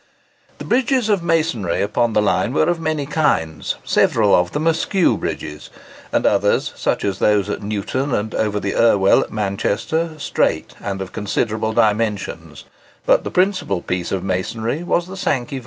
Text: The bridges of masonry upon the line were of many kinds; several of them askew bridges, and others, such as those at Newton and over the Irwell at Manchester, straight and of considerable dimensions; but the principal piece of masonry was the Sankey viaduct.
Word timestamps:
The 0.57 0.65
bridges 0.65 1.09
of 1.09 1.21
masonry 1.21 1.79
upon 1.83 2.13
the 2.13 2.23
line 2.23 2.53
were 2.53 2.67
of 2.67 2.79
many 2.79 3.05
kinds; 3.05 3.75
several 3.83 4.33
of 4.33 4.51
them 4.51 4.65
askew 4.65 5.15
bridges, 5.15 5.69
and 6.11 6.25
others, 6.25 6.73
such 6.75 7.05
as 7.05 7.19
those 7.19 7.51
at 7.51 7.61
Newton 7.61 8.11
and 8.11 8.33
over 8.33 8.59
the 8.59 8.73
Irwell 8.73 9.19
at 9.21 9.31
Manchester, 9.31 10.15
straight 10.17 10.73
and 10.79 11.03
of 11.03 11.11
considerable 11.11 11.73
dimensions; 11.73 12.63
but 13.05 13.23
the 13.23 13.29
principal 13.29 13.83
piece 13.83 14.11
of 14.11 14.23
masonry 14.23 14.81
was 14.81 15.05
the 15.05 15.15
Sankey 15.15 15.59
viaduct. 15.59 15.59